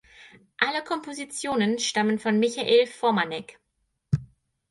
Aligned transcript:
Alle 0.57 0.83
Kompositionen 0.83 1.77
stammen 1.77 2.17
von 2.17 2.39
Michael 2.39 2.87
Formanek. 2.87 3.59